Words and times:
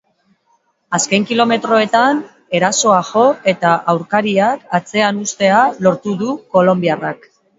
Azken 0.97 1.25
kilometroetan 1.31 2.21
erasoa 2.61 2.97
jo 3.11 3.25
eta 3.53 3.75
aurkariak 3.95 4.65
atzean 4.79 5.23
uztea 5.27 5.63
lortu 5.89 6.17
du 6.23 6.33
kolonbiarrak. 6.57 7.33